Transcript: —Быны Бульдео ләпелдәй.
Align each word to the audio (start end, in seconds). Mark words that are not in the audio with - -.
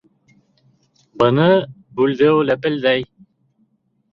—Быны 1.21 1.45
Бульдео 1.99 2.41
ләпелдәй. 2.51 3.07